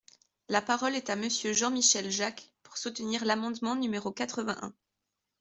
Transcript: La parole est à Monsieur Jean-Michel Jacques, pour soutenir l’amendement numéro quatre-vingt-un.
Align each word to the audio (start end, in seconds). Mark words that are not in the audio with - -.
La 0.49 0.63
parole 0.63 0.95
est 0.95 1.11
à 1.11 1.15
Monsieur 1.15 1.53
Jean-Michel 1.53 2.09
Jacques, 2.09 2.49
pour 2.63 2.75
soutenir 2.79 3.23
l’amendement 3.23 3.75
numéro 3.75 4.11
quatre-vingt-un. 4.11 4.73